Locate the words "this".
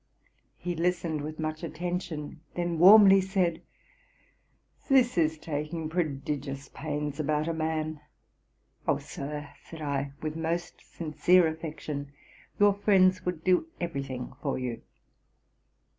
4.89-5.15